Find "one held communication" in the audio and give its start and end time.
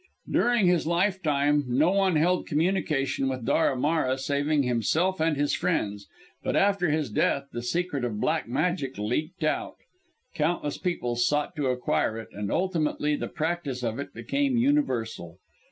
1.91-3.29